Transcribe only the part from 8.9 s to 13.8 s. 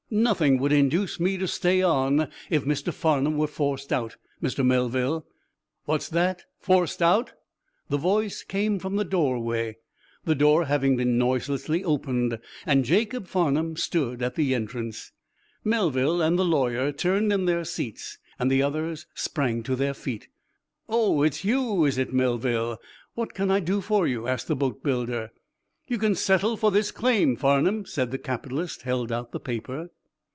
the doorway, the door having been noiselessly opened, and Jacob Farnum